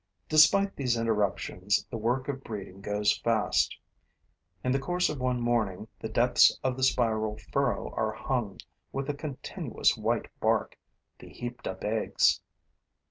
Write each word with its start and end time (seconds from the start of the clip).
Despite 0.27 0.75
these 0.75 0.97
interruptions, 0.97 1.85
the 1.91 1.97
work 1.97 2.27
of 2.27 2.43
breeding 2.43 2.81
goes 2.81 3.15
fast. 3.15 3.77
In 4.63 4.71
the 4.71 4.79
course 4.79 5.09
of 5.09 5.19
one 5.19 5.39
morning, 5.39 5.87
the 5.99 6.09
depths 6.09 6.57
of 6.63 6.75
the 6.75 6.81
spiral 6.81 7.37
furrow 7.53 7.93
are 7.93 8.11
hung 8.13 8.57
with 8.91 9.11
a 9.11 9.13
continuous 9.13 9.95
white 9.95 10.29
bark, 10.39 10.75
the 11.19 11.29
heaped 11.29 11.67
up 11.67 11.83
eggs. 11.83 12.41